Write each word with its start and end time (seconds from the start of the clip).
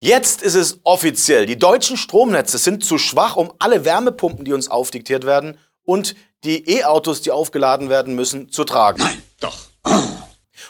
Jetzt 0.00 0.42
ist 0.42 0.54
es 0.54 0.78
offiziell. 0.84 1.46
Die 1.46 1.58
deutschen 1.58 1.96
Stromnetze 1.96 2.56
sind 2.58 2.84
zu 2.84 2.98
schwach, 2.98 3.34
um 3.34 3.52
alle 3.58 3.84
Wärmepumpen, 3.84 4.44
die 4.44 4.52
uns 4.52 4.70
aufdiktiert 4.70 5.26
werden, 5.26 5.58
und 5.82 6.14
die 6.44 6.70
E-Autos, 6.70 7.20
die 7.22 7.32
aufgeladen 7.32 7.88
werden 7.88 8.14
müssen, 8.14 8.52
zu 8.52 8.64
tragen. 8.64 9.02
Nein, 9.02 9.22
doch. 9.40 9.56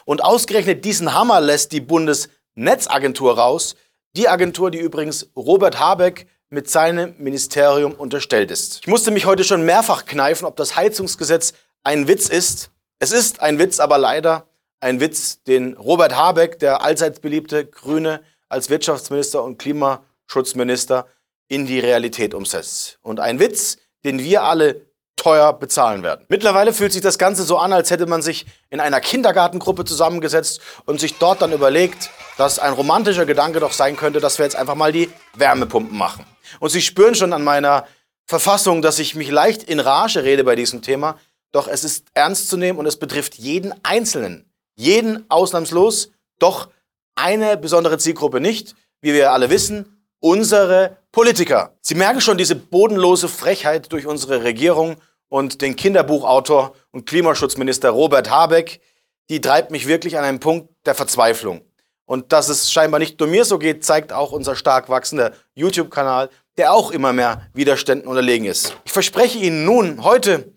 Und 0.06 0.24
ausgerechnet 0.24 0.84
diesen 0.84 1.12
Hammer 1.12 1.42
lässt 1.42 1.72
die 1.72 1.82
Bundesnetzagentur 1.82 3.36
raus. 3.36 3.76
Die 4.16 4.28
Agentur, 4.28 4.70
die 4.70 4.78
übrigens 4.78 5.28
Robert 5.36 5.78
Habeck 5.78 6.26
mit 6.48 6.70
seinem 6.70 7.14
Ministerium 7.18 7.92
unterstellt 7.92 8.50
ist. 8.50 8.78
Ich 8.80 8.86
musste 8.86 9.10
mich 9.10 9.26
heute 9.26 9.44
schon 9.44 9.66
mehrfach 9.66 10.06
kneifen, 10.06 10.46
ob 10.46 10.56
das 10.56 10.76
Heizungsgesetz 10.76 11.52
ein 11.84 12.08
Witz 12.08 12.28
ist. 12.30 12.70
Es 12.98 13.12
ist 13.12 13.42
ein 13.42 13.58
Witz, 13.58 13.80
aber 13.80 13.98
leider 13.98 14.46
ein 14.80 15.00
Witz, 15.00 15.42
den 15.42 15.74
Robert 15.74 16.16
Habeck, 16.16 16.58
der 16.60 16.80
allseits 16.80 17.20
beliebte 17.20 17.66
Grüne, 17.66 18.22
als 18.48 18.70
Wirtschaftsminister 18.70 19.42
und 19.42 19.58
Klimaschutzminister 19.58 21.06
in 21.48 21.66
die 21.66 21.80
Realität 21.80 22.34
umsetzt. 22.34 22.98
Und 23.02 23.20
ein 23.20 23.40
Witz, 23.40 23.78
den 24.04 24.18
wir 24.18 24.42
alle 24.42 24.88
teuer 25.16 25.52
bezahlen 25.52 26.02
werden. 26.02 26.24
Mittlerweile 26.28 26.72
fühlt 26.72 26.92
sich 26.92 27.02
das 27.02 27.18
Ganze 27.18 27.42
so 27.42 27.58
an, 27.58 27.72
als 27.72 27.90
hätte 27.90 28.06
man 28.06 28.22
sich 28.22 28.46
in 28.70 28.80
einer 28.80 29.00
Kindergartengruppe 29.00 29.84
zusammengesetzt 29.84 30.60
und 30.86 31.00
sich 31.00 31.18
dort 31.18 31.42
dann 31.42 31.52
überlegt, 31.52 32.10
dass 32.36 32.58
ein 32.58 32.72
romantischer 32.72 33.26
Gedanke 33.26 33.58
doch 33.58 33.72
sein 33.72 33.96
könnte, 33.96 34.20
dass 34.20 34.38
wir 34.38 34.44
jetzt 34.44 34.56
einfach 34.56 34.76
mal 34.76 34.92
die 34.92 35.10
Wärmepumpen 35.34 35.98
machen. 35.98 36.24
Und 36.60 36.70
Sie 36.70 36.80
spüren 36.80 37.14
schon 37.16 37.32
an 37.32 37.42
meiner 37.42 37.86
Verfassung, 38.26 38.80
dass 38.80 38.98
ich 38.98 39.14
mich 39.14 39.30
leicht 39.30 39.64
in 39.64 39.80
Rage 39.80 40.22
rede 40.22 40.44
bei 40.44 40.54
diesem 40.54 40.82
Thema, 40.82 41.18
doch 41.50 41.66
es 41.66 41.82
ist 41.82 42.06
ernst 42.14 42.48
zu 42.48 42.56
nehmen 42.56 42.78
und 42.78 42.86
es 42.86 42.98
betrifft 42.98 43.34
jeden 43.34 43.74
Einzelnen, 43.82 44.50
jeden 44.76 45.28
ausnahmslos, 45.30 46.12
doch 46.38 46.68
eine 47.18 47.56
besondere 47.56 47.98
Zielgruppe 47.98 48.40
nicht, 48.40 48.74
wie 49.00 49.12
wir 49.12 49.32
alle 49.32 49.50
wissen, 49.50 50.06
unsere 50.20 50.98
Politiker. 51.12 51.76
Sie 51.80 51.94
merken 51.94 52.20
schon 52.20 52.38
diese 52.38 52.56
bodenlose 52.56 53.28
Frechheit 53.28 53.92
durch 53.92 54.06
unsere 54.06 54.44
Regierung 54.44 54.96
und 55.28 55.60
den 55.60 55.76
Kinderbuchautor 55.76 56.74
und 56.90 57.06
Klimaschutzminister 57.06 57.90
Robert 57.90 58.30
Habeck, 58.30 58.80
die 59.28 59.40
treibt 59.40 59.70
mich 59.70 59.86
wirklich 59.86 60.16
an 60.16 60.24
einen 60.24 60.40
Punkt 60.40 60.70
der 60.86 60.94
Verzweiflung. 60.94 61.62
Und 62.06 62.32
dass 62.32 62.48
es 62.48 62.72
scheinbar 62.72 62.98
nicht 62.98 63.20
nur 63.20 63.28
mir 63.28 63.44
so 63.44 63.58
geht, 63.58 63.84
zeigt 63.84 64.12
auch 64.12 64.32
unser 64.32 64.56
stark 64.56 64.88
wachsender 64.88 65.32
YouTube-Kanal, 65.54 66.30
der 66.56 66.72
auch 66.72 66.90
immer 66.90 67.12
mehr 67.12 67.42
Widerständen 67.52 68.08
unterlegen 68.08 68.46
ist. 68.46 68.74
Ich 68.84 68.92
verspreche 68.92 69.38
Ihnen 69.38 69.64
nun, 69.64 70.02
heute 70.02 70.52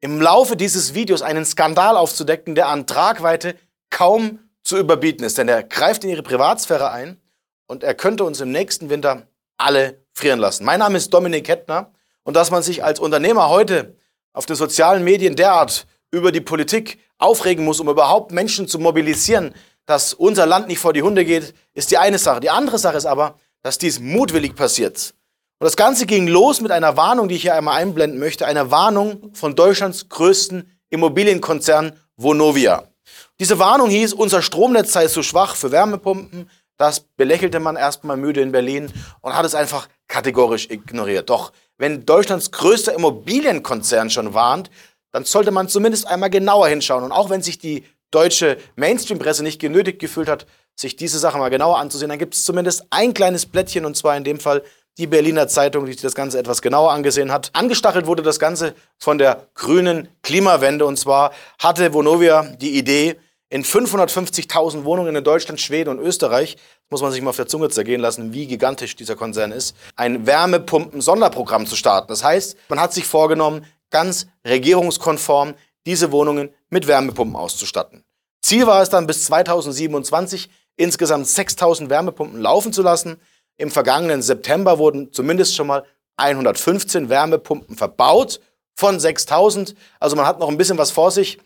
im 0.00 0.20
Laufe 0.20 0.56
dieses 0.56 0.94
Videos 0.94 1.22
einen 1.22 1.44
Skandal 1.44 1.96
aufzudecken, 1.96 2.54
der 2.54 2.68
an 2.68 2.86
Tragweite 2.86 3.56
kaum 3.88 4.38
zu 4.62 4.76
überbieten 4.78 5.24
ist, 5.24 5.38
denn 5.38 5.48
er 5.48 5.62
greift 5.62 6.04
in 6.04 6.10
Ihre 6.10 6.22
Privatsphäre 6.22 6.90
ein 6.90 7.20
und 7.66 7.82
er 7.82 7.94
könnte 7.94 8.24
uns 8.24 8.40
im 8.40 8.50
nächsten 8.50 8.90
Winter 8.90 9.26
alle 9.56 10.04
frieren 10.12 10.38
lassen. 10.38 10.64
Mein 10.64 10.80
Name 10.80 10.98
ist 10.98 11.12
Dominik 11.12 11.48
Hettner 11.48 11.92
und 12.24 12.34
dass 12.34 12.50
man 12.50 12.62
sich 12.62 12.84
als 12.84 13.00
Unternehmer 13.00 13.48
heute 13.48 13.96
auf 14.32 14.46
den 14.46 14.56
sozialen 14.56 15.04
Medien 15.04 15.36
derart 15.36 15.86
über 16.10 16.32
die 16.32 16.40
Politik 16.40 16.98
aufregen 17.18 17.64
muss, 17.64 17.80
um 17.80 17.88
überhaupt 17.88 18.32
Menschen 18.32 18.68
zu 18.68 18.78
mobilisieren, 18.78 19.54
dass 19.86 20.14
unser 20.14 20.46
Land 20.46 20.68
nicht 20.68 20.78
vor 20.78 20.92
die 20.92 21.02
Hunde 21.02 21.24
geht, 21.24 21.54
ist 21.74 21.90
die 21.90 21.98
eine 21.98 22.18
Sache. 22.18 22.40
Die 22.40 22.50
andere 22.50 22.78
Sache 22.78 22.96
ist 22.96 23.06
aber, 23.06 23.38
dass 23.62 23.78
dies 23.78 24.00
mutwillig 24.00 24.54
passiert. 24.54 25.14
Und 25.58 25.64
das 25.64 25.76
Ganze 25.76 26.06
ging 26.06 26.26
los 26.26 26.60
mit 26.60 26.70
einer 26.70 26.96
Warnung, 26.96 27.28
die 27.28 27.34
ich 27.34 27.42
hier 27.42 27.54
einmal 27.54 27.80
einblenden 27.80 28.18
möchte, 28.18 28.46
einer 28.46 28.70
Warnung 28.70 29.34
von 29.34 29.54
Deutschlands 29.54 30.08
größten 30.08 30.70
Immobilienkonzern 30.88 31.92
Vonovia. 32.16 32.89
Diese 33.40 33.58
Warnung 33.58 33.88
hieß, 33.88 34.12
unser 34.12 34.42
Stromnetz 34.42 34.92
sei 34.92 35.06
zu 35.06 35.22
schwach 35.22 35.56
für 35.56 35.72
Wärmepumpen, 35.72 36.50
das 36.76 37.00
belächelte 37.00 37.58
man 37.58 37.76
erstmal 37.76 38.18
müde 38.18 38.42
in 38.42 38.52
Berlin 38.52 38.92
und 39.22 39.34
hat 39.34 39.46
es 39.46 39.54
einfach 39.54 39.88
kategorisch 40.08 40.68
ignoriert. 40.68 41.30
Doch 41.30 41.52
wenn 41.78 42.04
Deutschlands 42.04 42.50
größter 42.50 42.92
Immobilienkonzern 42.92 44.10
schon 44.10 44.34
warnt, 44.34 44.70
dann 45.10 45.24
sollte 45.24 45.52
man 45.52 45.68
zumindest 45.68 46.06
einmal 46.06 46.28
genauer 46.28 46.68
hinschauen. 46.68 47.02
Und 47.02 47.12
auch 47.12 47.30
wenn 47.30 47.40
sich 47.40 47.58
die 47.58 47.84
deutsche 48.10 48.58
Mainstream-Presse 48.76 49.42
nicht 49.42 49.58
genötigt 49.58 50.00
gefühlt 50.00 50.28
hat, 50.28 50.46
sich 50.78 50.96
diese 50.96 51.18
Sache 51.18 51.38
mal 51.38 51.48
genauer 51.48 51.78
anzusehen, 51.78 52.10
dann 52.10 52.18
gibt 52.18 52.34
es 52.34 52.44
zumindest 52.44 52.84
ein 52.90 53.14
kleines 53.14 53.46
Blättchen, 53.46 53.86
und 53.86 53.96
zwar 53.96 54.18
in 54.18 54.24
dem 54.24 54.38
Fall 54.38 54.62
die 54.98 55.06
Berliner 55.06 55.48
Zeitung, 55.48 55.86
die 55.86 55.92
sich 55.92 56.02
das 56.02 56.14
Ganze 56.14 56.38
etwas 56.38 56.60
genauer 56.60 56.92
angesehen 56.92 57.32
hat. 57.32 57.48
Angestachelt 57.54 58.06
wurde 58.06 58.22
das 58.22 58.38
Ganze 58.38 58.74
von 58.98 59.16
der 59.16 59.46
grünen 59.54 60.08
Klimawende. 60.22 60.84
Und 60.84 60.98
zwar 60.98 61.32
hatte 61.58 61.94
Vonovia 61.94 62.42
die 62.60 62.76
Idee, 62.76 63.16
in 63.50 63.64
550.000 63.64 64.84
Wohnungen 64.84 65.14
in 65.16 65.24
Deutschland, 65.24 65.60
Schweden 65.60 65.90
und 65.90 65.98
Österreich, 65.98 66.56
muss 66.88 67.02
man 67.02 67.10
sich 67.12 67.20
mal 67.20 67.30
auf 67.30 67.36
der 67.36 67.48
Zunge 67.48 67.68
zergehen 67.68 68.00
lassen, 68.00 68.32
wie 68.32 68.46
gigantisch 68.46 68.96
dieser 68.96 69.16
Konzern 69.16 69.50
ist, 69.52 69.76
ein 69.96 70.26
Wärmepumpen-Sonderprogramm 70.26 71.66
zu 71.66 71.76
starten. 71.76 72.08
Das 72.08 72.24
heißt, 72.24 72.56
man 72.68 72.80
hat 72.80 72.92
sich 72.94 73.06
vorgenommen, 73.06 73.66
ganz 73.90 74.28
regierungskonform 74.46 75.54
diese 75.84 76.12
Wohnungen 76.12 76.50
mit 76.68 76.86
Wärmepumpen 76.86 77.36
auszustatten. 77.36 78.04
Ziel 78.40 78.66
war 78.66 78.82
es 78.82 78.88
dann 78.88 79.06
bis 79.06 79.24
2027 79.26 80.48
insgesamt 80.76 81.26
6000 81.26 81.90
Wärmepumpen 81.90 82.40
laufen 82.40 82.72
zu 82.72 82.82
lassen. 82.82 83.20
Im 83.56 83.70
vergangenen 83.70 84.22
September 84.22 84.78
wurden 84.78 85.12
zumindest 85.12 85.56
schon 85.56 85.66
mal 85.66 85.84
115 86.16 87.08
Wärmepumpen 87.08 87.76
verbaut 87.76 88.40
von 88.76 89.00
6000. 89.00 89.74
Also 89.98 90.16
man 90.16 90.26
hat 90.26 90.38
noch 90.38 90.48
ein 90.48 90.56
bisschen 90.56 90.78
was 90.78 90.90
vor 90.92 91.10
sich. 91.10 91.38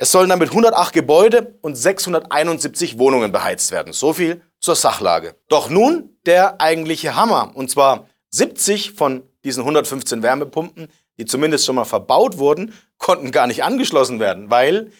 Es 0.00 0.12
sollen 0.12 0.30
damit 0.30 0.50
108 0.50 0.92
Gebäude 0.92 1.58
und 1.60 1.74
671 1.74 3.00
Wohnungen 3.00 3.32
beheizt 3.32 3.72
werden. 3.72 3.92
So 3.92 4.12
viel 4.12 4.42
zur 4.60 4.76
Sachlage. 4.76 5.34
Doch 5.48 5.70
nun 5.70 6.16
der 6.24 6.60
eigentliche 6.60 7.16
Hammer. 7.16 7.50
Und 7.54 7.68
zwar 7.68 8.06
70 8.30 8.92
von 8.92 9.24
diesen 9.42 9.62
115 9.62 10.22
Wärmepumpen, 10.22 10.86
die 11.18 11.24
zumindest 11.24 11.66
schon 11.66 11.74
mal 11.74 11.84
verbaut 11.84 12.38
wurden, 12.38 12.74
konnten 12.96 13.32
gar 13.32 13.48
nicht 13.48 13.64
angeschlossen 13.64 14.20
werden, 14.20 14.50
weil 14.50 14.92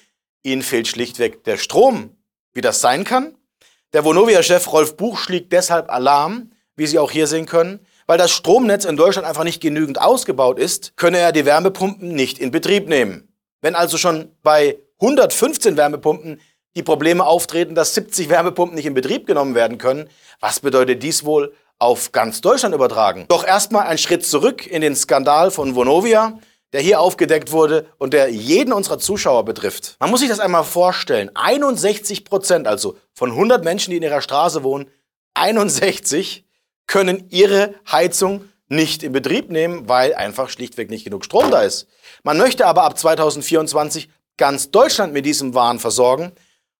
ihnen 0.42 0.62
fehlt 0.62 0.88
schlichtweg 0.88 1.44
der 1.44 1.58
Strom. 1.58 2.16
Wie 2.52 2.60
das 2.60 2.80
sein 2.80 3.04
kann? 3.04 3.36
Der 3.92 4.04
Vonovia-Chef 4.04 4.72
Rolf 4.72 4.96
Buch 4.96 5.16
schlägt 5.16 5.52
deshalb 5.52 5.92
Alarm, 5.92 6.50
wie 6.74 6.88
Sie 6.88 6.98
auch 6.98 7.12
hier 7.12 7.28
sehen 7.28 7.46
können. 7.46 7.78
Weil 8.08 8.18
das 8.18 8.32
Stromnetz 8.32 8.84
in 8.84 8.96
Deutschland 8.96 9.28
einfach 9.28 9.44
nicht 9.44 9.60
genügend 9.60 10.00
ausgebaut 10.00 10.58
ist, 10.58 10.96
könne 10.96 11.18
er 11.18 11.30
die 11.30 11.44
Wärmepumpen 11.44 12.08
nicht 12.08 12.40
in 12.40 12.50
Betrieb 12.50 12.88
nehmen. 12.88 13.32
Wenn 13.60 13.76
also 13.76 13.96
schon 13.96 14.32
bei 14.42 14.78
115 15.00 15.76
Wärmepumpen 15.76 16.40
die 16.74 16.82
Probleme 16.82 17.24
auftreten, 17.24 17.74
dass 17.74 17.94
70 17.94 18.28
Wärmepumpen 18.28 18.76
nicht 18.76 18.86
in 18.86 18.94
Betrieb 18.94 19.26
genommen 19.26 19.54
werden 19.54 19.78
können. 19.78 20.08
Was 20.40 20.60
bedeutet 20.60 21.02
dies 21.02 21.24
wohl 21.24 21.52
auf 21.78 22.12
ganz 22.12 22.40
Deutschland 22.40 22.74
übertragen? 22.74 23.26
Doch 23.28 23.46
erstmal 23.46 23.86
ein 23.86 23.98
Schritt 23.98 24.26
zurück 24.26 24.66
in 24.66 24.80
den 24.80 24.96
Skandal 24.96 25.50
von 25.50 25.74
Vonovia, 25.74 26.38
der 26.72 26.80
hier 26.80 27.00
aufgedeckt 27.00 27.52
wurde 27.52 27.86
und 27.98 28.12
der 28.12 28.28
jeden 28.28 28.72
unserer 28.72 28.98
Zuschauer 28.98 29.44
betrifft. 29.44 29.96
Man 30.00 30.10
muss 30.10 30.20
sich 30.20 30.28
das 30.28 30.40
einmal 30.40 30.64
vorstellen. 30.64 31.30
61 31.34 32.24
Prozent, 32.24 32.66
also 32.66 32.96
von 33.14 33.30
100 33.30 33.64
Menschen, 33.64 33.92
die 33.92 33.96
in 33.96 34.02
ihrer 34.02 34.20
Straße 34.20 34.62
wohnen, 34.62 34.90
61 35.34 36.44
können 36.86 37.26
ihre 37.30 37.74
Heizung 37.90 38.44
nicht 38.68 39.02
in 39.02 39.12
Betrieb 39.12 39.50
nehmen, 39.50 39.88
weil 39.88 40.14
einfach 40.14 40.50
schlichtweg 40.50 40.90
nicht 40.90 41.04
genug 41.04 41.24
Strom 41.24 41.50
da 41.50 41.62
ist. 41.62 41.86
Man 42.22 42.36
möchte 42.36 42.66
aber 42.66 42.82
ab 42.82 42.98
2024 42.98 44.10
ganz 44.38 44.70
Deutschland 44.70 45.12
mit 45.12 45.26
diesem 45.26 45.54
Wahn 45.54 45.78
versorgen. 45.78 46.32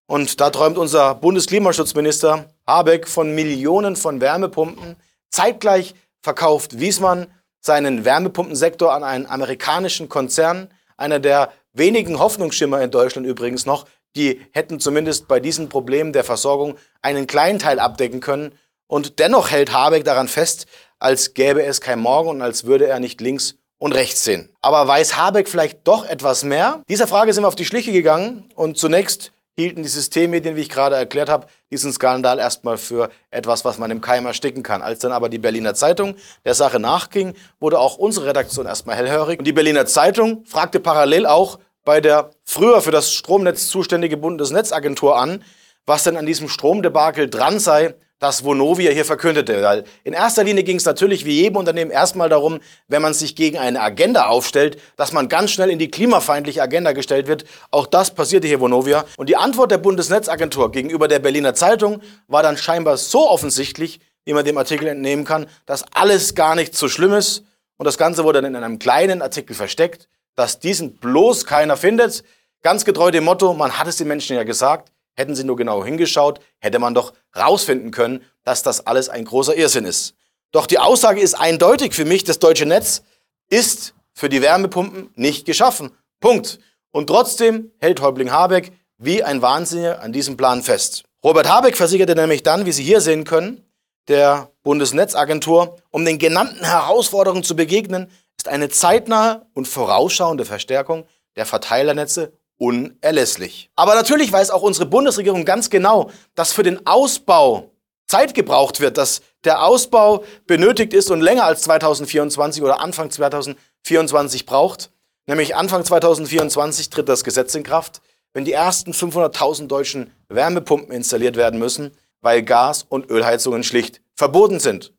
Und 0.07 0.41
da 0.41 0.49
träumt 0.49 0.79
unser 0.79 1.13
Bundesklimaschutzminister 1.13 2.49
Habeck 2.65 3.07
von 3.07 3.35
Millionen 3.35 3.95
von 3.95 4.21
Wärmepumpen. 4.21 4.95
Zeitgleich 5.29 5.93
verkauft 6.21 6.79
Wiesmann 6.79 7.27
seinen 7.61 8.05
Wärmepumpensektor 8.05 8.91
an 8.93 9.03
einen 9.03 9.27
amerikanischen 9.27 10.09
Konzern, 10.09 10.69
einer 10.97 11.19
der 11.19 11.51
wenigen 11.73 12.17
Hoffnungsschimmer 12.17 12.81
in 12.81 12.89
Deutschland 12.89 13.27
übrigens 13.27 13.65
noch, 13.65 13.85
die 14.15 14.41
hätten 14.51 14.79
zumindest 14.79 15.27
bei 15.27 15.39
diesen 15.39 15.69
Problemen 15.69 16.13
der 16.13 16.23
Versorgung 16.23 16.75
einen 17.01 17.27
kleinen 17.27 17.59
Teil 17.59 17.79
abdecken 17.79 18.21
können. 18.21 18.53
Und 18.87 19.19
dennoch 19.19 19.51
hält 19.51 19.71
Habeck 19.71 20.03
daran 20.03 20.27
fest, 20.27 20.65
als 20.97 21.35
gäbe 21.35 21.63
es 21.63 21.79
kein 21.79 21.99
Morgen 21.99 22.29
und 22.29 22.41
als 22.41 22.63
würde 22.63 22.87
er 22.87 22.99
nicht 22.99 23.21
links 23.21 23.55
und 23.79 23.93
rechts 23.93 24.23
sehen. 24.23 24.49
Aber 24.61 24.87
weiß 24.87 25.17
Habeck 25.17 25.49
vielleicht 25.49 25.87
doch 25.87 26.05
etwas 26.05 26.43
mehr? 26.43 26.83
Dieser 26.87 27.07
Frage 27.07 27.33
sind 27.33 27.43
wir 27.43 27.47
auf 27.47 27.55
die 27.55 27.65
Schliche 27.65 27.91
gegangen 27.91 28.49
und 28.55 28.77
zunächst 28.77 29.31
hielten 29.55 29.83
die 29.83 29.89
Systemmedien, 29.89 30.55
wie 30.55 30.61
ich 30.61 30.69
gerade 30.69 30.95
erklärt 30.95 31.27
habe, 31.27 31.47
diesen 31.69 31.91
Skandal 31.91 32.39
erstmal 32.39 32.77
für 32.77 33.09
etwas, 33.29 33.65
was 33.65 33.77
man 33.77 33.91
im 33.91 33.99
Keim 33.99 34.25
ersticken 34.25 34.63
kann. 34.63 34.81
Als 34.81 34.99
dann 34.99 35.11
aber 35.11 35.27
die 35.27 35.37
Berliner 35.37 35.73
Zeitung 35.73 36.15
der 36.45 36.53
Sache 36.53 36.79
nachging, 36.79 37.33
wurde 37.59 37.79
auch 37.79 37.97
unsere 37.97 38.27
Redaktion 38.27 38.65
erstmal 38.65 38.95
hellhörig. 38.95 39.39
Und 39.39 39.45
die 39.45 39.53
Berliner 39.53 39.85
Zeitung 39.85 40.45
fragte 40.45 40.79
parallel 40.79 41.25
auch 41.25 41.59
bei 41.83 41.99
der 41.99 42.31
früher 42.45 42.81
für 42.81 42.91
das 42.91 43.11
Stromnetz 43.13 43.67
zuständige 43.67 44.15
Bundesnetzagentur 44.15 45.17
an, 45.17 45.43
was 45.85 46.03
denn 46.03 46.17
an 46.17 46.25
diesem 46.25 46.47
Stromdebakel 46.47 47.29
dran 47.29 47.59
sei 47.59 47.95
das 48.19 48.43
Vonovia 48.43 48.91
hier 48.91 49.05
verkündete. 49.05 49.63
Weil 49.63 49.85
in 50.03 50.13
erster 50.13 50.43
Linie 50.43 50.63
ging 50.63 50.77
es 50.77 50.85
natürlich 50.85 51.25
wie 51.25 51.41
jedem 51.41 51.55
Unternehmen 51.55 51.89
erstmal 51.89 52.29
darum, 52.29 52.59
wenn 52.87 53.01
man 53.01 53.13
sich 53.13 53.35
gegen 53.35 53.57
eine 53.57 53.81
Agenda 53.81 54.27
aufstellt, 54.27 54.79
dass 54.97 55.13
man 55.13 55.29
ganz 55.29 55.51
schnell 55.51 55.69
in 55.69 55.79
die 55.79 55.89
klimafeindliche 55.89 56.61
Agenda 56.61 56.91
gestellt 56.91 57.27
wird. 57.27 57.45
Auch 57.71 57.87
das 57.87 58.13
passierte 58.13 58.47
hier 58.47 58.59
Vonovia. 58.59 59.05
Und 59.17 59.29
die 59.29 59.37
Antwort 59.37 59.71
der 59.71 59.77
Bundesnetzagentur 59.77 60.71
gegenüber 60.71 61.07
der 61.07 61.19
Berliner 61.19 61.55
Zeitung 61.55 62.01
war 62.27 62.43
dann 62.43 62.57
scheinbar 62.57 62.97
so 62.97 63.29
offensichtlich, 63.29 63.99
wie 64.25 64.33
man 64.33 64.45
dem 64.45 64.57
Artikel 64.57 64.87
entnehmen 64.87 65.25
kann, 65.25 65.47
dass 65.65 65.85
alles 65.93 66.35
gar 66.35 66.55
nicht 66.55 66.75
so 66.75 66.89
schlimm 66.89 67.13
ist. 67.13 67.43
Und 67.77 67.85
das 67.85 67.97
Ganze 67.97 68.25
wurde 68.25 68.41
dann 68.41 68.53
in 68.53 68.63
einem 68.63 68.77
kleinen 68.77 69.21
Artikel 69.21 69.55
versteckt, 69.55 70.09
dass 70.35 70.59
diesen 70.59 70.97
bloß 70.97 71.45
keiner 71.45 71.77
findet. 71.77 72.23
Ganz 72.61 72.83
getreu 72.83 73.09
dem 73.09 73.23
Motto, 73.23 73.53
man 73.53 73.79
hat 73.79 73.87
es 73.87 73.95
den 73.95 74.09
Menschen 74.09 74.35
ja 74.35 74.43
gesagt, 74.43 74.91
hätten 75.15 75.35
sie 75.35 75.43
nur 75.43 75.55
genau 75.55 75.83
hingeschaut, 75.83 76.39
hätte 76.59 76.79
man 76.79 76.93
doch 76.93 77.13
rausfinden 77.35 77.91
können, 77.91 78.23
dass 78.43 78.63
das 78.63 78.85
alles 78.85 79.09
ein 79.09 79.25
großer 79.25 79.55
Irrsinn 79.55 79.85
ist. 79.85 80.15
Doch 80.51 80.65
die 80.65 80.79
Aussage 80.79 81.21
ist 81.21 81.35
eindeutig 81.35 81.93
für 81.93 82.05
mich, 82.05 82.23
das 82.23 82.39
deutsche 82.39 82.65
Netz 82.65 83.03
ist 83.49 83.93
für 84.13 84.29
die 84.29 84.41
Wärmepumpen 84.41 85.11
nicht 85.15 85.45
geschaffen. 85.45 85.91
Punkt. 86.19 86.59
Und 86.91 87.07
trotzdem 87.07 87.71
hält 87.77 88.01
Häuptling 88.01 88.31
Habeck 88.31 88.71
wie 88.97 89.23
ein 89.23 89.41
Wahnsinniger 89.41 90.01
an 90.01 90.11
diesem 90.11 90.37
Plan 90.37 90.63
fest. 90.63 91.03
Robert 91.23 91.47
Habeck 91.47 91.77
versicherte 91.77 92.15
nämlich 92.15 92.43
dann, 92.43 92.65
wie 92.65 92.71
Sie 92.71 92.83
hier 92.83 93.01
sehen 93.01 93.25
können, 93.25 93.65
der 94.07 94.51
Bundesnetzagentur, 94.63 95.77
um 95.91 96.03
den 96.03 96.17
genannten 96.17 96.63
Herausforderungen 96.65 97.43
zu 97.43 97.55
begegnen, 97.55 98.09
ist 98.37 98.47
eine 98.47 98.69
zeitnahe 98.69 99.45
und 99.53 99.67
vorausschauende 99.67 100.45
Verstärkung 100.45 101.05
der 101.35 101.45
Verteilernetze 101.45 102.33
unerlässlich. 102.59 103.71
Aber 103.75 103.95
natürlich 103.95 104.31
weiß 104.31 104.51
auch 104.51 104.61
unsere 104.61 104.85
Bundesregierung 104.85 105.45
ganz 105.45 105.71
genau, 105.71 106.11
dass 106.35 106.53
für 106.53 106.63
den 106.63 106.85
Ausbau 106.85 107.71
Zeit 108.05 108.33
gebraucht 108.33 108.79
wird, 108.79 108.97
dass 108.97 109.21
der 109.43 109.63
Ausbau 109.63 110.23
benötigt 110.45 110.93
ist 110.93 111.09
und 111.09 111.21
länger 111.21 111.45
als 111.45 111.61
2024 111.61 112.61
oder 112.61 112.81
Anfang 112.81 113.09
2024 113.09 114.45
braucht. 114.45 114.91
Nämlich 115.25 115.55
Anfang 115.55 115.85
2024 115.85 116.89
tritt 116.89 117.07
das 117.07 117.23
Gesetz 117.23 117.55
in 117.55 117.63
Kraft, 117.63 118.01
wenn 118.33 118.45
die 118.45 118.53
ersten 118.53 118.91
500.000 118.91 119.67
deutschen 119.67 120.11
Wärmepumpen 120.27 120.91
installiert 120.91 121.37
werden 121.37 121.59
müssen, 121.59 121.91
weil 122.21 122.43
Gas- 122.43 122.85
und 122.87 123.09
Ölheizungen 123.09 123.63
schlicht 123.63 124.01
verboten 124.15 124.59
sind. 124.59 124.93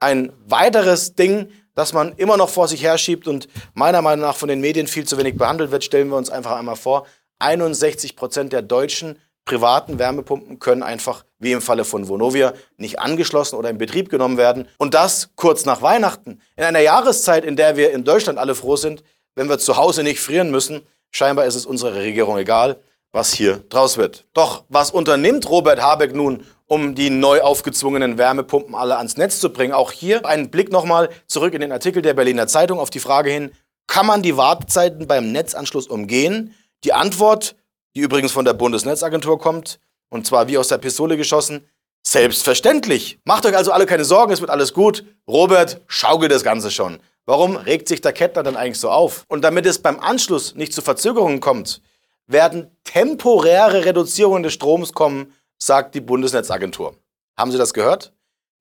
Ein 0.00 0.32
weiteres 0.44 1.14
Ding, 1.14 1.48
das 1.76 1.92
man 1.92 2.14
immer 2.16 2.36
noch 2.36 2.48
vor 2.48 2.66
sich 2.66 2.82
herschiebt 2.82 3.28
und 3.28 3.46
meiner 3.74 4.02
Meinung 4.02 4.26
nach 4.26 4.36
von 4.36 4.48
den 4.48 4.60
Medien 4.60 4.88
viel 4.88 5.04
zu 5.04 5.16
wenig 5.18 5.36
behandelt 5.36 5.70
wird, 5.70 5.84
stellen 5.84 6.08
wir 6.08 6.16
uns 6.16 6.30
einfach 6.30 6.56
einmal 6.56 6.74
vor. 6.74 7.06
61 7.38 8.16
Prozent 8.16 8.52
der 8.52 8.62
deutschen 8.62 9.18
privaten 9.44 9.98
Wärmepumpen 9.98 10.58
können 10.58 10.82
einfach, 10.82 11.24
wie 11.38 11.52
im 11.52 11.60
Falle 11.60 11.84
von 11.84 12.08
Vonovia, 12.08 12.54
nicht 12.78 12.98
angeschlossen 12.98 13.56
oder 13.56 13.70
in 13.70 13.78
Betrieb 13.78 14.08
genommen 14.08 14.38
werden. 14.38 14.66
Und 14.78 14.94
das 14.94 15.30
kurz 15.36 15.66
nach 15.66 15.82
Weihnachten. 15.82 16.40
In 16.56 16.64
einer 16.64 16.80
Jahreszeit, 16.80 17.44
in 17.44 17.56
der 17.56 17.76
wir 17.76 17.92
in 17.92 18.04
Deutschland 18.04 18.38
alle 18.38 18.54
froh 18.54 18.76
sind, 18.76 19.04
wenn 19.34 19.48
wir 19.48 19.58
zu 19.58 19.76
Hause 19.76 20.02
nicht 20.02 20.18
frieren 20.18 20.50
müssen. 20.50 20.80
Scheinbar 21.12 21.44
ist 21.44 21.54
es 21.54 21.66
unserer 21.66 21.94
Regierung 21.94 22.38
egal, 22.38 22.80
was 23.16 23.32
hier 23.32 23.64
draus 23.70 23.96
wird. 23.96 24.26
Doch 24.34 24.64
was 24.68 24.90
unternimmt 24.90 25.48
Robert 25.48 25.80
Habeck 25.80 26.14
nun, 26.14 26.44
um 26.66 26.94
die 26.94 27.08
neu 27.08 27.40
aufgezwungenen 27.40 28.18
Wärmepumpen 28.18 28.74
alle 28.74 28.98
ans 28.98 29.16
Netz 29.16 29.40
zu 29.40 29.50
bringen? 29.50 29.72
Auch 29.72 29.90
hier 29.90 30.26
ein 30.26 30.50
Blick 30.50 30.70
nochmal 30.70 31.08
zurück 31.26 31.54
in 31.54 31.62
den 31.62 31.72
Artikel 31.72 32.02
der 32.02 32.12
Berliner 32.12 32.46
Zeitung 32.46 32.78
auf 32.78 32.90
die 32.90 33.00
Frage 33.00 33.30
hin, 33.30 33.52
kann 33.86 34.04
man 34.04 34.22
die 34.22 34.36
Wartezeiten 34.36 35.06
beim 35.06 35.32
Netzanschluss 35.32 35.86
umgehen? 35.86 36.54
Die 36.84 36.92
Antwort, 36.92 37.56
die 37.94 38.00
übrigens 38.00 38.32
von 38.32 38.44
der 38.44 38.52
Bundesnetzagentur 38.52 39.38
kommt, 39.38 39.80
und 40.10 40.26
zwar 40.26 40.46
wie 40.48 40.58
aus 40.58 40.68
der 40.68 40.78
Pistole 40.78 41.16
geschossen, 41.16 41.66
selbstverständlich. 42.06 43.18
Macht 43.24 43.46
euch 43.46 43.56
also 43.56 43.72
alle 43.72 43.86
keine 43.86 44.04
Sorgen, 44.04 44.32
es 44.32 44.40
wird 44.40 44.50
alles 44.50 44.74
gut. 44.74 45.04
Robert 45.26 45.80
schaukelt 45.86 46.30
das 46.30 46.44
Ganze 46.44 46.70
schon. 46.70 46.98
Warum 47.24 47.56
regt 47.56 47.88
sich 47.88 48.02
der 48.02 48.12
Kettner 48.12 48.42
dann 48.42 48.56
eigentlich 48.56 48.78
so 48.78 48.90
auf? 48.90 49.24
Und 49.28 49.42
damit 49.42 49.64
es 49.64 49.80
beim 49.80 49.98
Anschluss 50.00 50.54
nicht 50.54 50.74
zu 50.74 50.82
Verzögerungen 50.82 51.40
kommt, 51.40 51.80
werden 52.26 52.70
temporäre 52.84 53.84
Reduzierungen 53.84 54.42
des 54.42 54.54
Stroms 54.54 54.92
kommen, 54.92 55.32
sagt 55.58 55.94
die 55.94 56.00
Bundesnetzagentur. 56.00 56.94
Haben 57.36 57.52
Sie 57.52 57.58
das 57.58 57.74
gehört? 57.74 58.12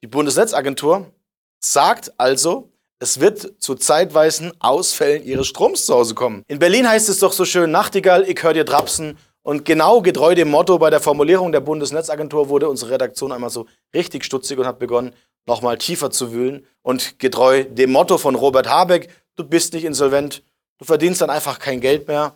Die 0.03 0.07
Bundesnetzagentur 0.07 1.11
sagt 1.59 2.13
also, 2.17 2.71
es 2.99 3.19
wird 3.19 3.61
zu 3.61 3.75
zeitweisen 3.75 4.53
Ausfällen 4.59 5.23
ihres 5.23 5.47
Stroms 5.47 5.85
zu 5.85 5.93
Hause 5.93 6.15
kommen. 6.15 6.43
In 6.47 6.59
Berlin 6.59 6.87
heißt 6.87 7.09
es 7.09 7.19
doch 7.19 7.33
so 7.33 7.43
schön, 7.45 7.71
Nachtigall, 7.71 8.23
ich 8.29 8.41
höre 8.41 8.53
dir 8.53 8.65
drapsen. 8.65 9.17
Und 9.41 9.63
genau 9.63 10.01
getreu 10.01 10.33
dem 10.33 10.49
Motto 10.49 10.79
bei 10.79 10.89
der 10.89 10.99
Formulierung 10.99 11.51
der 11.51 11.59
Bundesnetzagentur 11.59 12.49
wurde 12.49 12.67
unsere 12.67 12.91
Redaktion 12.91 13.31
einmal 13.31 13.51
so 13.51 13.67
richtig 13.93 14.25
stutzig 14.25 14.57
und 14.57 14.65
hat 14.65 14.79
begonnen, 14.79 15.13
nochmal 15.45 15.77
tiefer 15.77 16.09
zu 16.09 16.31
wühlen. 16.31 16.65
Und 16.81 17.19
getreu 17.19 17.63
dem 17.63 17.91
Motto 17.91 18.17
von 18.17 18.33
Robert 18.33 18.67
Habeck, 18.67 19.09
du 19.35 19.43
bist 19.43 19.73
nicht 19.73 19.85
insolvent, 19.85 20.41
du 20.79 20.85
verdienst 20.85 21.21
dann 21.21 21.29
einfach 21.29 21.59
kein 21.59 21.79
Geld 21.79 22.07
mehr, 22.07 22.35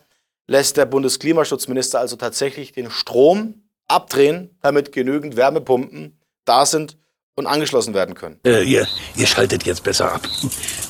lässt 0.50 0.76
der 0.76 0.84
Bundesklimaschutzminister 0.84 2.00
also 2.00 2.16
tatsächlich 2.16 2.72
den 2.72 2.90
Strom 2.90 3.62
abdrehen, 3.86 4.58
damit 4.60 4.90
genügend 4.90 5.36
Wärmepumpen 5.36 6.18
da 6.44 6.66
sind 6.66 6.98
und 7.36 7.46
angeschlossen 7.46 7.94
werden 7.94 8.16
können. 8.16 8.40
Äh, 8.44 8.64
ihr, 8.64 8.88
ihr 9.14 9.26
schaltet 9.28 9.62
jetzt 9.62 9.84
besser 9.84 10.12
ab. 10.12 10.22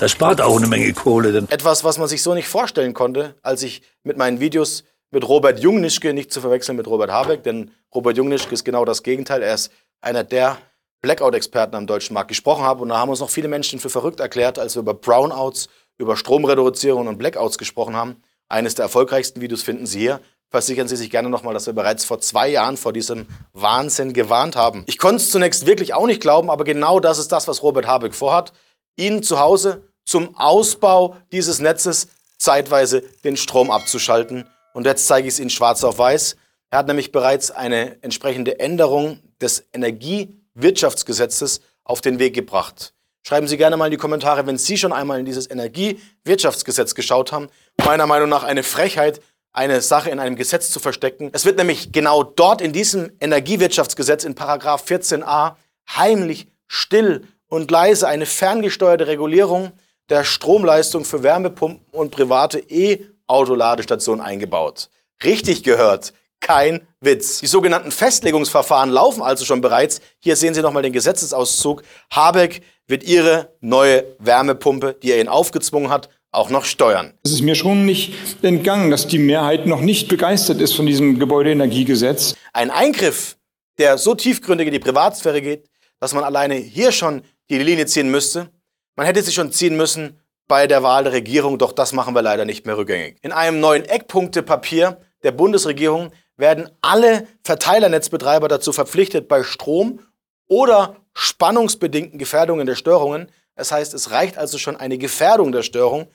Das 0.01 0.11
spart 0.11 0.41
auch 0.41 0.57
eine 0.57 0.67
Menge 0.67 0.91
Kohle. 0.95 1.33
Denn 1.33 1.47
Etwas, 1.51 1.85
was 1.85 1.99
man 1.99 2.09
sich 2.09 2.23
so 2.23 2.33
nicht 2.33 2.49
vorstellen 2.49 2.95
konnte, 2.95 3.35
als 3.43 3.63
ich 3.63 3.83
mit 4.03 4.17
meinen 4.17 4.41
Videos 4.41 4.85
mit 5.11 5.29
Robert 5.29 5.61
Jungnischke, 5.61 6.15
nicht 6.15 6.33
zu 6.33 6.41
verwechseln 6.41 6.77
mit 6.77 6.87
Robert 6.87 7.11
Habeck, 7.11 7.43
denn 7.43 7.71
Robert 7.95 8.17
Jungnischke 8.17 8.55
ist 8.55 8.65
genau 8.65 8.87
das 8.87 9.03
Gegenteil. 9.03 9.43
Er 9.43 9.55
ist 9.55 9.71
einer 10.01 10.25
der 10.25 10.57
Blackout-Experten 11.03 11.75
am 11.77 11.87
deutschen 11.87 12.15
Markt 12.15 12.29
gesprochen 12.29 12.65
habe. 12.65 12.81
Und 12.83 12.89
da 12.89 12.99
haben 12.99 13.11
uns 13.11 13.21
noch 13.21 13.31
viele 13.31 13.49
Menschen 13.49 13.79
für 13.79 13.91
verrückt 13.91 14.21
erklärt, 14.21 14.59
als 14.59 14.75
wir 14.75 14.81
über 14.81 14.95
Brownouts, 14.95 15.69
über 15.99 16.17
Stromreduzierung 16.17 17.09
und 17.09 17.19
Blackouts 17.19 17.59
gesprochen 17.59 17.95
haben. 17.95 18.23
Eines 18.51 18.75
der 18.75 18.83
erfolgreichsten 18.85 19.41
Videos 19.41 19.63
finden 19.63 19.87
Sie 19.87 20.01
hier 20.01 20.21
versichern 20.51 20.89
Sie 20.89 20.97
sich 20.97 21.11
gerne 21.11 21.31
nochmal, 21.31 21.55
dass 21.55 21.67
wir 21.67 21.73
bereits 21.73 22.05
vor 22.05 22.21
zwei 22.21 22.49
Jahren 22.49 22.77
vor 22.77 22.93
diesem 22.93 23.27
Wahnsinn 23.53 24.13
gewarnt 24.13 24.57
haben. 24.57 24.85
Ich 24.87 24.99
konnte 24.99 25.23
es 25.23 25.31
zunächst 25.31 25.67
wirklich 25.67 25.95
auch 25.95 26.07
nicht 26.07 26.21
glauben, 26.21 26.51
aber 26.51 26.65
genau 26.65 27.01
das 27.01 27.19
ist 27.19 27.33
das, 27.33 27.49
was 27.49 27.63
Robert 27.63 27.87
Habeck 27.87 28.15
vorhat. 28.15 28.53
Ihnen 28.97 29.23
zu 29.23 29.39
Hause 29.39 29.85
zum 30.05 30.37
Ausbau 30.37 31.17
dieses 31.33 31.61
Netzes 31.61 32.09
zeitweise 32.37 33.03
den 33.23 33.37
Strom 33.37 33.71
abzuschalten. 33.71 34.45
Und 34.75 34.87
jetzt 34.87 35.07
zeige 35.07 35.29
ich 35.29 35.35
es 35.35 35.41
Ihnen 35.41 35.51
schwarz 35.51 35.85
auf 35.85 35.99
weiß. 35.99 36.37
Er 36.71 36.79
hat 36.79 36.89
nämlich 36.89 37.13
bereits 37.13 37.51
eine 37.51 38.03
entsprechende 38.03 38.59
Änderung 38.59 39.21
des 39.41 39.65
Energiewirtschaftsgesetzes 39.73 41.61
auf 41.85 42.01
den 42.01 42.19
Weg 42.19 42.35
gebracht. 42.35 42.93
Schreiben 43.23 43.49
Sie 43.49 43.57
gerne 43.57 43.77
mal 43.77 43.87
in 43.87 43.91
die 43.91 43.97
Kommentare, 43.97 44.47
wenn 44.47 44.59
Sie 44.59 44.77
schon 44.77 44.93
einmal 44.93 45.21
in 45.21 45.27
dieses 45.27 45.51
Energiewirtschaftsgesetz 45.51 46.95
geschaut 46.95 47.33
haben. 47.33 47.49
Meiner 47.85 48.07
Meinung 48.07 48.29
nach 48.29 48.45
eine 48.45 48.63
Frechheit, 48.63 49.21
eine 49.53 49.81
Sache 49.81 50.11
in 50.11 50.19
einem 50.19 50.37
Gesetz 50.37 50.71
zu 50.71 50.81
verstecken. 50.81 51.31
Es 51.33 51.45
wird 51.45 51.59
nämlich 51.59 51.93
genau 51.93 52.23
dort 52.23 52.61
in 52.61 52.73
diesem 52.73 53.13
Energiewirtschaftsgesetz 53.21 54.25
in 54.25 54.35
Paragraph 54.35 54.85
14a 54.85 55.57
heimlich, 55.97 56.49
still 56.67 57.27
und 57.49 57.71
leise 57.71 58.07
eine 58.09 58.27
ferngesteuerte 58.27 59.07
Regulierung 59.07 59.73
der 60.09 60.25
Stromleistung 60.25 61.05
für 61.05 61.23
Wärmepumpen 61.23 61.85
und 61.93 62.11
private 62.11 62.59
E-Autoladestationen 62.59 64.25
eingebaut. 64.25 64.89
Richtig 65.23 65.63
gehört, 65.63 66.13
kein 66.41 66.87
Witz. 67.01 67.41
Die 67.41 67.47
sogenannten 67.47 67.91
Festlegungsverfahren 67.91 68.91
laufen 68.91 69.23
also 69.23 69.45
schon 69.45 69.61
bereits. 69.61 70.01
Hier 70.19 70.37
sehen 70.37 70.55
Sie 70.55 70.63
nochmal 70.63 70.83
den 70.83 70.93
Gesetzesauszug. 70.93 71.83
Habeck 72.11 72.63
wird 72.87 73.05
Ihre 73.05 73.55
neue 73.61 74.05
Wärmepumpe, 74.19 74.97
die 75.03 75.13
er 75.13 75.21
Ihnen 75.21 75.29
aufgezwungen 75.29 75.91
hat, 75.91 76.09
auch 76.33 76.51
noch 76.51 76.65
steuern. 76.65 77.15
Es 77.25 77.33
ist 77.33 77.43
mir 77.43 77.55
schon 77.55 77.87
nicht 77.87 78.15
entgangen, 78.43 78.91
dass 78.91 79.07
die 79.07 79.19
Mehrheit 79.19 79.67
noch 79.67 79.81
nicht 79.81 80.09
begeistert 80.09 80.61
ist 80.61 80.75
von 80.75 80.87
diesem 80.87 81.19
Gebäudeenergiegesetz. 81.19 82.35
Ein 82.53 82.71
Eingriff, 82.71 83.37
der 83.79 83.99
so 83.99 84.15
tiefgründig 84.15 84.69
in 84.69 84.73
die 84.73 84.79
Privatsphäre 84.79 85.43
geht, 85.43 85.69
dass 85.99 86.15
man 86.15 86.25
alleine 86.25 86.55
hier 86.55 86.93
schon 86.93 87.23
die 87.49 87.59
Linie 87.59 87.87
ziehen 87.87 88.11
müsste. 88.11 88.51
Man 88.97 89.07
hätte 89.07 89.23
sie 89.23 89.33
schon 89.33 89.53
ziehen 89.53 89.77
müssen 89.77 90.21
bei 90.47 90.67
der 90.67 90.83
Wahl 90.83 91.05
der 91.05 91.13
Regierung, 91.13 91.59
doch 91.59 91.73
das 91.73 91.93
machen 91.93 92.15
wir 92.15 92.23
leider 92.23 92.45
nicht 92.45 92.67
mehr 92.67 92.77
rückgängig. 92.77 93.19
In 93.23 93.33
einem 93.33 93.61
neuen 93.61 93.85
Eckpunktepapier 93.85 95.01
der 95.23 95.33
Bundesregierung 95.33 96.11
werden 96.41 96.71
alle 96.81 97.27
Verteilernetzbetreiber 97.45 98.49
dazu 98.49 98.73
verpflichtet, 98.73 99.29
bei 99.29 99.43
Strom 99.43 100.01
oder 100.49 100.97
spannungsbedingten 101.15 102.19
Gefährdungen 102.19 102.67
der 102.67 102.75
Störungen, 102.75 103.31
das 103.55 103.73
heißt, 103.73 103.95
es 103.95 104.11
reicht 104.11 104.39
also 104.39 104.59
schon 104.59 104.77
eine 104.77 104.99
Gefährdung 104.99 105.53
der 105.53 105.63
Störung, 105.63 106.09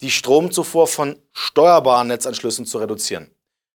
die 0.00 0.10
Stromzufuhr 0.10 0.86
von 0.86 1.16
steuerbaren 1.32 2.08
Netzanschlüssen 2.08 2.66
zu 2.66 2.78
reduzieren. 2.78 3.30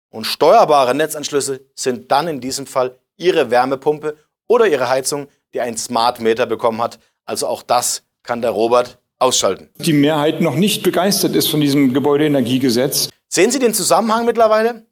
Und 0.09 0.25
steuerbare 0.25 0.93
Netzanschlüsse 0.93 1.61
sind 1.73 2.11
dann 2.11 2.27
in 2.27 2.41
diesem 2.41 2.67
Fall 2.67 2.99
Ihre 3.17 3.49
Wärmepumpe 3.49 4.17
oder 4.47 4.67
Ihre 4.67 4.89
Heizung, 4.89 5.27
die 5.53 5.61
einen 5.61 5.77
Smart 5.77 6.19
Meter 6.19 6.45
bekommen 6.45 6.81
hat. 6.81 6.99
Also 7.25 7.47
auch 7.47 7.63
das 7.63 8.03
kann 8.23 8.41
der 8.41 8.51
Robert 8.51 8.99
ausschalten. 9.17 9.69
Die 9.77 9.93
Mehrheit 9.93 10.41
noch 10.41 10.55
nicht 10.55 10.83
begeistert 10.83 11.35
ist 11.35 11.47
von 11.47 11.61
diesem 11.61 11.93
Gebäudeenergiegesetz. 11.93 13.09
Sehen 13.27 13.51
Sie 13.51 13.59
den 13.59 13.73
Zusammenhang 13.73 14.25
mittlerweile? 14.25 14.85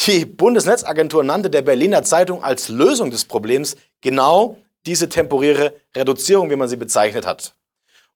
Die 0.00 0.24
Bundesnetzagentur 0.24 1.24
nannte 1.24 1.50
der 1.50 1.62
Berliner 1.62 2.02
Zeitung 2.02 2.42
als 2.42 2.68
Lösung 2.68 3.10
des 3.10 3.24
Problems 3.24 3.76
genau 4.00 4.58
diese 4.86 5.08
temporäre 5.08 5.74
Reduzierung, 5.96 6.50
wie 6.50 6.56
man 6.56 6.68
sie 6.68 6.76
bezeichnet 6.76 7.26
hat 7.26 7.54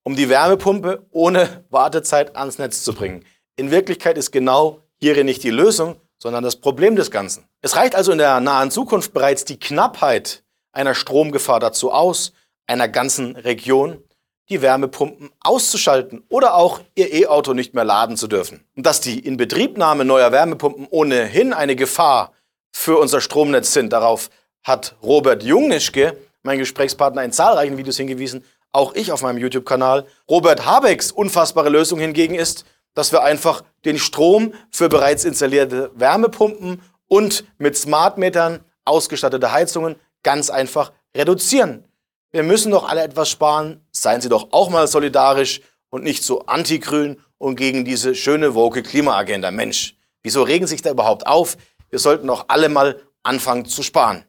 um 0.08 0.16
die 0.16 0.30
Wärmepumpe 0.30 1.06
ohne 1.10 1.66
Wartezeit 1.68 2.34
ans 2.34 2.56
Netz 2.56 2.82
zu 2.82 2.94
bringen. 2.94 3.26
In 3.56 3.70
Wirklichkeit 3.70 4.16
ist 4.16 4.30
genau 4.30 4.80
hierin 4.96 5.26
nicht 5.26 5.42
die 5.42 5.50
Lösung, 5.50 5.96
sondern 6.16 6.42
das 6.42 6.56
Problem 6.56 6.96
des 6.96 7.10
Ganzen. 7.10 7.44
Es 7.60 7.76
reicht 7.76 7.94
also 7.94 8.12
in 8.12 8.16
der 8.18 8.40
nahen 8.40 8.70
Zukunft 8.70 9.12
bereits 9.12 9.44
die 9.44 9.58
Knappheit 9.58 10.44
einer 10.72 10.94
Stromgefahr 10.94 11.60
dazu 11.60 11.92
aus, 11.92 12.32
einer 12.66 12.88
ganzen 12.88 13.36
Region 13.36 14.02
die 14.50 14.62
Wärmepumpen 14.62 15.30
auszuschalten 15.40 16.24
oder 16.28 16.54
auch 16.54 16.80
ihr 16.94 17.12
E-Auto 17.12 17.52
nicht 17.52 17.74
mehr 17.74 17.84
laden 17.84 18.16
zu 18.16 18.28
dürfen. 18.28 18.64
Und 18.76 18.86
dass 18.86 19.00
die 19.00 19.18
Inbetriebnahme 19.18 20.04
neuer 20.04 20.32
Wärmepumpen 20.32 20.86
ohnehin 20.90 21.52
eine 21.52 21.76
Gefahr 21.76 22.32
für 22.72 22.98
unser 22.98 23.20
Stromnetz 23.20 23.72
sind, 23.72 23.92
darauf 23.92 24.30
hat 24.62 24.96
Robert 25.02 25.42
Jungnischke, 25.42 26.16
mein 26.42 26.58
Gesprächspartner, 26.58 27.24
in 27.24 27.32
zahlreichen 27.32 27.76
Videos 27.76 27.96
hingewiesen, 27.96 28.44
auch 28.72 28.94
ich 28.94 29.12
auf 29.12 29.22
meinem 29.22 29.38
YouTube-Kanal. 29.38 30.06
Robert 30.28 30.64
Habecks 30.66 31.10
unfassbare 31.10 31.68
Lösung 31.68 31.98
hingegen 31.98 32.34
ist, 32.34 32.64
dass 32.94 33.12
wir 33.12 33.22
einfach 33.22 33.62
den 33.84 33.98
Strom 33.98 34.54
für 34.70 34.88
bereits 34.88 35.24
installierte 35.24 35.90
Wärmepumpen 35.94 36.82
und 37.06 37.44
mit 37.58 37.76
Smartmetern 37.76 38.64
ausgestattete 38.84 39.52
Heizungen 39.52 39.96
ganz 40.22 40.50
einfach 40.50 40.92
reduzieren. 41.14 41.84
Wir 42.30 42.42
müssen 42.42 42.72
doch 42.72 42.88
alle 42.88 43.02
etwas 43.02 43.30
sparen. 43.30 43.80
Seien 44.02 44.20
Sie 44.20 44.28
doch 44.28 44.48
auch 44.52 44.70
mal 44.70 44.86
solidarisch 44.86 45.60
und 45.90 46.04
nicht 46.04 46.22
so 46.22 46.46
antigrün 46.46 47.20
und 47.36 47.56
gegen 47.56 47.84
diese 47.84 48.14
schöne, 48.14 48.54
woke 48.54 48.82
Klimaagenda. 48.82 49.50
Mensch, 49.50 49.96
wieso 50.22 50.42
regen 50.42 50.68
sich 50.68 50.82
da 50.82 50.90
überhaupt 50.90 51.26
auf? 51.26 51.56
Wir 51.90 51.98
sollten 51.98 52.28
doch 52.28 52.44
alle 52.48 52.68
mal 52.68 53.00
anfangen 53.24 53.64
zu 53.64 53.82
sparen. 53.82 54.24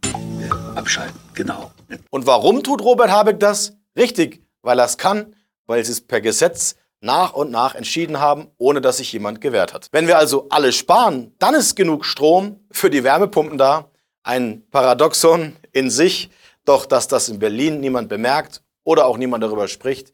Abschalten, 0.75 1.19
genau. 1.35 1.71
Und 2.09 2.25
warum 2.25 2.63
tut 2.63 2.81
Robert 2.81 3.11
Habeck 3.11 3.39
das? 3.39 3.73
Richtig, 3.95 4.43
weil 4.63 4.79
er 4.79 4.85
es 4.85 4.97
kann, 4.97 5.35
weil 5.67 5.83
sie 5.85 5.91
es 5.91 6.01
per 6.01 6.21
Gesetz 6.21 6.75
nach 7.01 7.33
und 7.33 7.51
nach 7.51 7.75
entschieden 7.75 8.19
haben, 8.19 8.47
ohne 8.57 8.81
dass 8.81 8.97
sich 8.97 9.13
jemand 9.13 9.39
gewehrt 9.39 9.73
hat. 9.73 9.89
Wenn 9.91 10.07
wir 10.07 10.17
also 10.17 10.47
alle 10.49 10.71
sparen, 10.71 11.33
dann 11.37 11.53
ist 11.53 11.75
genug 11.75 12.05
Strom 12.05 12.59
für 12.71 12.89
die 12.89 13.03
Wärmepumpen 13.03 13.57
da. 13.57 13.91
Ein 14.23 14.63
Paradoxon 14.71 15.55
in 15.71 15.91
sich, 15.91 16.29
doch 16.65 16.85
dass 16.85 17.07
das 17.07 17.29
in 17.29 17.39
Berlin 17.39 17.79
niemand 17.79 18.09
bemerkt 18.09 18.63
oder 18.89 19.05
auch 19.05 19.17
niemand 19.17 19.43
darüber 19.43 19.67
spricht, 19.67 20.13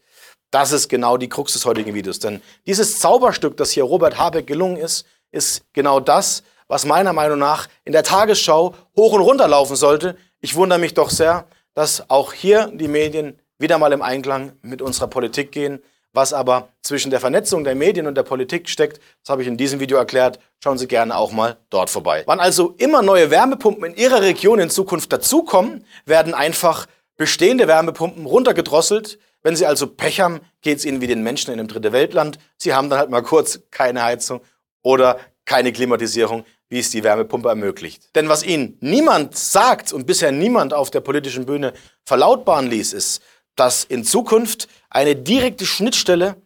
das 0.50 0.70
ist 0.70 0.88
genau 0.88 1.16
die 1.16 1.30
Krux 1.30 1.54
des 1.54 1.64
heutigen 1.64 1.94
Videos. 1.94 2.18
Denn 2.18 2.42
dieses 2.66 2.98
Zauberstück, 3.00 3.56
das 3.56 3.70
hier 3.70 3.84
Robert 3.84 4.18
Habeck 4.18 4.46
gelungen 4.46 4.76
ist, 4.76 5.06
ist 5.32 5.62
genau 5.72 5.98
das, 5.98 6.42
was 6.68 6.84
meiner 6.84 7.14
Meinung 7.14 7.38
nach 7.38 7.68
in 7.86 7.92
der 7.92 8.02
Tagesschau 8.02 8.74
hoch 8.94 9.12
und 9.14 9.22
runter 9.22 9.48
laufen 9.48 9.76
sollte. 9.76 10.18
Ich 10.40 10.56
wundere 10.56 10.78
mich 10.78 10.92
doch 10.92 11.08
sehr, 11.08 11.46
dass 11.72 12.10
auch 12.10 12.34
hier 12.34 12.70
die 12.72 12.86
Medien 12.88 13.38
wieder 13.58 13.78
mal 13.78 13.94
im 13.94 14.02
Einklang 14.02 14.52
mit 14.60 14.82
unserer 14.82 15.06
Politik 15.06 15.52
gehen. 15.52 15.82
Was 16.12 16.34
aber 16.34 16.68
zwischen 16.82 17.10
der 17.10 17.20
Vernetzung 17.20 17.64
der 17.64 17.74
Medien 17.74 18.06
und 18.06 18.14
der 18.14 18.22
Politik 18.24 18.68
steckt, 18.68 19.00
das 19.22 19.30
habe 19.30 19.42
ich 19.42 19.48
in 19.48 19.56
diesem 19.56 19.80
Video 19.80 19.96
erklärt. 19.96 20.38
Schauen 20.62 20.76
Sie 20.76 20.86
gerne 20.86 21.16
auch 21.16 21.32
mal 21.32 21.56
dort 21.70 21.88
vorbei. 21.88 22.24
Wann 22.26 22.40
also 22.40 22.74
immer 22.76 23.02
neue 23.02 23.30
Wärmepumpen 23.30 23.84
in 23.84 23.96
Ihrer 23.96 24.20
Region 24.20 24.58
in 24.58 24.70
Zukunft 24.70 25.12
dazukommen, 25.12 25.84
werden 26.04 26.34
einfach 26.34 26.86
bestehende 27.16 27.66
Wärmepumpen 27.66 28.26
runtergedrosselt. 28.26 29.18
Wenn 29.42 29.56
Sie 29.56 29.66
also 29.66 29.86
Pech 29.86 30.20
haben, 30.20 30.40
geht 30.60 30.78
es 30.78 30.84
Ihnen 30.84 31.00
wie 31.00 31.06
den 31.06 31.22
Menschen 31.22 31.52
in 31.52 31.58
einem 31.58 31.68
Dritte 31.68 31.92
Weltland. 31.92 32.38
Sie 32.58 32.74
haben 32.74 32.90
dann 32.90 32.98
halt 32.98 33.10
mal 33.10 33.22
kurz 33.22 33.60
keine 33.70 34.02
Heizung 34.02 34.40
oder 34.82 35.18
keine 35.44 35.72
Klimatisierung, 35.72 36.44
wie 36.68 36.80
es 36.80 36.90
die 36.90 37.04
Wärmepumpe 37.04 37.48
ermöglicht. 37.48 38.14
Denn 38.16 38.28
was 38.28 38.44
Ihnen 38.44 38.76
niemand 38.80 39.36
sagt 39.36 39.92
und 39.92 40.06
bisher 40.06 40.32
niemand 40.32 40.74
auf 40.74 40.90
der 40.90 41.00
politischen 41.00 41.46
Bühne 41.46 41.72
verlautbaren 42.04 42.68
ließ, 42.68 42.92
ist, 42.92 43.22
dass 43.54 43.84
in 43.84 44.04
Zukunft 44.04 44.68
eine 44.90 45.16
direkte 45.16 45.64
Schnittstelle 45.64 46.36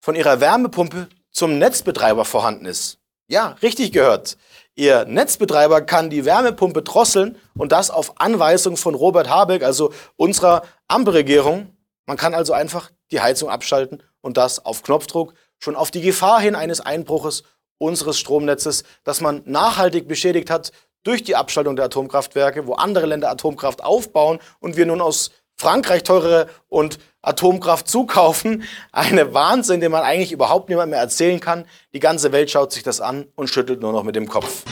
von 0.00 0.14
Ihrer 0.14 0.40
Wärmepumpe 0.40 1.08
zum 1.30 1.58
Netzbetreiber 1.58 2.24
vorhanden 2.24 2.66
ist. 2.66 2.98
Ja, 3.26 3.56
richtig 3.62 3.92
gehört. 3.92 4.36
Ihr 4.74 5.04
Netzbetreiber 5.06 5.80
kann 5.80 6.10
die 6.10 6.24
Wärmepumpe 6.24 6.82
drosseln 6.82 7.38
und 7.56 7.72
das 7.72 7.90
auf 7.90 8.20
Anweisung 8.20 8.76
von 8.76 8.94
Robert 8.94 9.28
Habeck, 9.28 9.62
also 9.62 9.92
unserer 10.16 10.62
Ampelregierung. 10.88 11.74
Man 12.06 12.16
kann 12.16 12.34
also 12.34 12.52
einfach 12.52 12.90
die 13.10 13.20
Heizung 13.20 13.48
abschalten 13.48 14.02
und 14.20 14.36
das 14.36 14.64
auf 14.64 14.82
Knopfdruck 14.82 15.34
schon 15.58 15.76
auf 15.76 15.90
die 15.90 16.02
Gefahr 16.02 16.40
hin 16.40 16.54
eines 16.54 16.80
Einbruches 16.80 17.44
unseres 17.78 18.18
Stromnetzes, 18.18 18.84
das 19.04 19.20
man 19.20 19.42
nachhaltig 19.46 20.06
beschädigt 20.06 20.50
hat 20.50 20.72
durch 21.02 21.22
die 21.22 21.36
Abschaltung 21.36 21.76
der 21.76 21.86
Atomkraftwerke, 21.86 22.66
wo 22.66 22.74
andere 22.74 23.06
Länder 23.06 23.30
Atomkraft 23.30 23.82
aufbauen 23.82 24.38
und 24.58 24.76
wir 24.76 24.86
nun 24.86 25.00
aus 25.00 25.30
Frankreich 25.56 26.02
teurere 26.02 26.48
und 26.68 26.98
Atomkraft 27.22 27.88
zukaufen. 27.88 28.64
Eine 28.92 29.34
Wahnsinn, 29.34 29.80
den 29.80 29.92
man 29.92 30.02
eigentlich 30.02 30.32
überhaupt 30.32 30.68
niemand 30.68 30.90
mehr 30.90 31.00
erzählen 31.00 31.40
kann. 31.40 31.64
Die 31.92 32.00
ganze 32.00 32.32
Welt 32.32 32.50
schaut 32.50 32.72
sich 32.72 32.82
das 32.82 33.00
an 33.00 33.26
und 33.34 33.48
schüttelt 33.48 33.80
nur 33.80 33.92
noch 33.92 34.02
mit 34.02 34.16
dem 34.16 34.28
Kopf. 34.28 34.64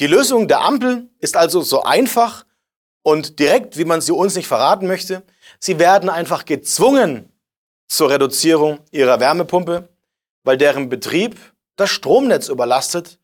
Die 0.00 0.06
Lösung 0.06 0.48
der 0.48 0.62
Ampel 0.62 1.10
ist 1.18 1.36
also 1.36 1.60
so 1.60 1.82
einfach 1.82 2.46
und 3.02 3.38
direkt, 3.38 3.76
wie 3.76 3.84
man 3.84 4.00
sie 4.00 4.12
uns 4.12 4.34
nicht 4.34 4.48
verraten 4.48 4.86
möchte. 4.86 5.22
Sie 5.58 5.78
werden 5.78 6.08
einfach 6.08 6.46
gezwungen 6.46 7.30
zur 7.86 8.08
Reduzierung 8.08 8.78
ihrer 8.92 9.20
Wärmepumpe, 9.20 9.90
weil 10.42 10.56
deren 10.56 10.88
Betrieb 10.88 11.36
das 11.76 11.90
Stromnetz 11.90 12.48
überlastet 12.48 13.19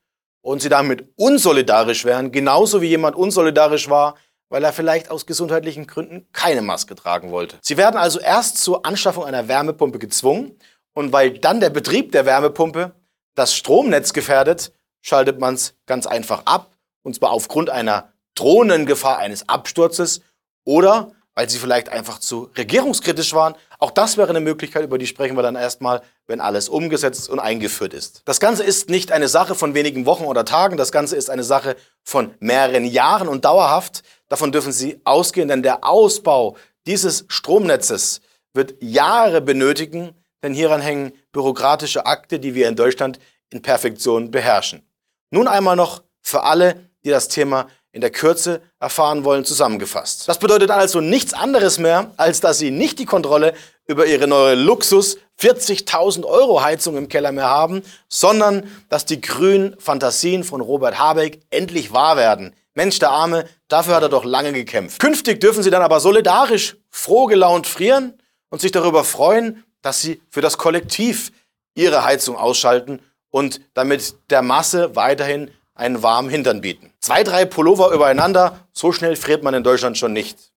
und 0.47 0.63
sie 0.63 0.69
damit 0.69 1.09
unsolidarisch 1.17 2.05
wären, 2.05 2.31
genauso 2.31 2.81
wie 2.81 2.87
jemand 2.87 3.17
unsolidarisch 3.17 3.91
war, 3.91 4.15
weil 4.49 4.63
er 4.63 4.73
vielleicht 4.73 5.11
aus 5.11 5.27
gesundheitlichen 5.27 5.89
Gründen 5.89 6.29
keine 6.33 6.63
Maske 6.63 6.95
tragen 6.95 7.33
wollte. 7.33 7.59
Sie 7.63 7.77
werden 7.77 7.97
also 7.97 8.21
erst 8.21 8.59
zur 8.59 8.87
Anschaffung 8.87 9.25
einer 9.25 9.49
Wärmepumpe 9.49 9.99
gezwungen 9.99 10.57
und 10.95 11.13
weil 11.13 11.41
dann 11.41 11.59
der 11.59 11.71
Betrieb 11.71 12.13
der 12.13 12.27
Wärmepumpe 12.27 12.95
das 13.35 13.57
Stromnetz 13.57 14.13
gefährdet, 14.13 14.73
schaltet 15.03 15.41
man 15.41 15.55
es 15.55 15.75
ganz 15.85 16.07
einfach 16.07 16.43
ab 16.45 16.71
und 17.03 17.17
zwar 17.17 17.33
aufgrund 17.33 17.69
einer 17.69 18.13
drohenden 18.37 18.87
Gefahr 18.87 19.19
eines 19.19 19.49
Absturzes 19.49 20.21
oder 20.65 21.11
weil 21.35 21.51
sie 21.51 21.59
vielleicht 21.59 21.89
einfach 21.89 22.21
zu 22.21 22.51
regierungskritisch 22.57 23.35
waren. 23.35 23.57
Auch 23.79 23.91
das 23.91 24.17
wäre 24.17 24.31
eine 24.31 24.41
Möglichkeit, 24.41 24.85
über 24.85 24.99
die 24.99 25.07
sprechen 25.07 25.37
wir 25.37 25.43
dann 25.43 25.57
erstmal, 25.57 26.03
wenn 26.27 26.41
alles 26.41 26.69
umgesetzt 26.69 27.29
und 27.29 27.39
eingeführt 27.39 27.95
ist. 27.95 28.23
Das 28.25 28.41
Ganze 28.41 28.65
ist 28.65 28.89
nicht 28.89 29.13
eine 29.13 29.29
Sache 29.29 29.55
von 29.55 29.75
wenigen 29.75 30.07
Wochen 30.07 30.25
oder 30.25 30.45
Tagen, 30.45 30.77
das 30.77 30.93
Ganze 30.93 31.17
ist 31.17 31.31
eine 31.31 31.45
Sache 31.45 31.77
von 32.03 32.35
mehreren 32.41 32.85
Jahren 32.85 33.29
und 33.29 33.45
dauerhaft. 33.45 34.03
Davon 34.29 34.53
dürfen 34.53 34.73
Sie 34.73 35.01
ausgehen, 35.05 35.49
denn 35.49 35.63
der 35.63 35.85
Ausbau 35.85 36.57
dieses 36.87 37.25
Stromnetzes 37.29 38.21
wird 38.55 38.75
Jahre 38.81 39.41
benötigen, 39.41 40.15
denn 40.43 40.55
hieran 40.55 40.81
hängen 40.81 41.13
bürokratische 41.33 42.07
Akte, 42.07 42.39
die 42.39 42.55
wir 42.55 42.69
in 42.69 42.77
Deutschland 42.77 43.19
in 43.51 43.63
Perfektion 43.63 44.31
beherrschen. 44.31 44.83
Nun 45.31 45.49
einmal 45.49 45.77
noch 45.77 46.03
für 46.23 46.43
alle, 46.43 46.89
die 47.05 47.11
das 47.11 47.29
Thema 47.29 47.69
in 47.97 48.03
der 48.03 48.11
Kürze 48.11 48.61
erfahren 48.79 49.25
wollen, 49.25 49.47
zusammengefasst. 49.47 50.29
Das 50.29 50.39
bedeutet 50.39 50.71
also 50.71 51.01
nichts 51.01 51.33
anderes 51.33 51.79
mehr, 51.79 52.13
als 52.19 52.43
dass 52.43 52.59
Sie 52.59 52.71
nicht 52.71 52.99
die 52.99 53.07
Kontrolle 53.07 53.55
über 53.87 54.05
Ihre 54.05 54.27
neue 54.27 54.55
Luxus 54.55 55.17
40.000 55.41 56.25
Euro 56.27 56.63
Heizung 56.63 56.99
im 56.99 57.09
Keller 57.09 57.33
mehr 57.33 57.49
haben, 57.49 57.83
sondern 58.11 58.71
dass 58.91 59.07
die 59.07 59.23
grünen 59.23 59.77
Fantasien 59.79 60.45
von 60.45 60.61
Robert 60.61 60.99
Habeck 60.99 61.41
endlich 61.49 61.91
wahr 61.95 62.19
werden. 62.19 62.55
Mensch, 62.75 62.99
der 62.99 63.13
Arme, 63.13 63.49
dafür 63.69 63.95
hat 63.95 64.03
er 64.03 64.11
doch 64.11 64.27
lange 64.27 64.53
gekämpft. 64.53 65.01
Künftig 65.01 65.41
dürfen 65.41 65.63
Sie 65.63 65.71
dann 65.71 65.83
aber 65.83 65.99
solidarisch, 65.99 66.77
froh 66.91 67.25
gelaunt 67.25 67.67
frieren 67.67 68.21
und 68.51 68.61
sich 68.61 68.73
darüber 68.73 69.05
freuen, 69.05 69.65
dass 69.81 70.03
Sie 70.03 70.21
für 70.29 70.43
das 70.43 70.59
Kollektiv 70.59 71.33
Ihre 71.75 72.05
Heizung 72.05 72.37
ausschalten 72.37 73.01
und 73.31 73.63
damit 73.73 74.17
der 74.29 74.43
Masse 74.43 74.95
weiterhin 74.97 75.51
einen 75.77 76.03
warmen 76.03 76.29
Hintern 76.29 76.61
bieten. 76.61 76.93
Zwei, 77.01 77.23
drei 77.23 77.45
Pullover 77.45 77.93
übereinander, 77.93 78.59
so 78.73 78.93
schnell 78.93 79.15
friert 79.15 79.43
man 79.43 79.55
in 79.55 79.63
Deutschland 79.63 79.97
schon 79.97 80.13
nicht. 80.13 80.51